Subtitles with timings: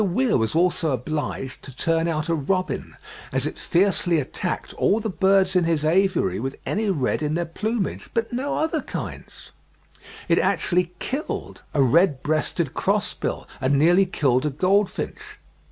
[0.03, 2.97] Weir was also obliged to turn out a robin,
[3.31, 7.45] as it fiercely attacked all the birds in his aviary with any red in their
[7.45, 9.51] plumage, but no other kinds;
[10.27, 15.37] it actually killed a red breasted crossbill, and nearly killed a goldfinch.